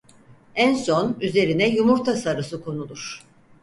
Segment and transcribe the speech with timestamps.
[0.55, 3.23] En son üzerine yumurta sarısı konulur.